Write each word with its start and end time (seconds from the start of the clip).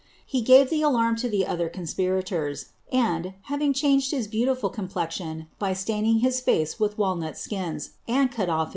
He 0.25 0.43
pan 0.43 0.65
the 0.67 0.81
alarm 0.81 1.15
to 1.17 1.29
the 1.29 1.45
other 1.45 1.69
conspirators, 1.69 2.69
and, 2.91 3.35
having 3.43 3.71
changed 3.71 4.11
liis 4.11 4.27
beautiful 4.27 4.71
complexion, 4.71 5.45
by 5.59 5.73
staining 5.73 6.21
his 6.25 6.41
face 6.41 6.79
with 6.79 6.97
walnut 6.97 7.37
skins, 7.37 7.91
and 8.07 8.31
cut 8.31 8.49
off 8.49 8.69
hi? 8.69 8.69